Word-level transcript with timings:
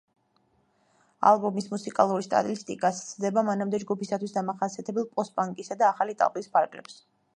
ალბომის 1.31 1.67
მუსიკალური 1.73 2.25
სტილისტიკა 2.27 2.91
სცდება 3.01 3.43
მანამდე 3.51 3.83
ჯგუფისთვის 3.83 4.35
დამახასიათებელ 4.39 5.07
პოსტ-პანკის 5.17 5.71
და 5.83 5.91
ახალი 5.93 6.17
ტალღის 6.23 6.51
ფარგლებს. 6.57 6.99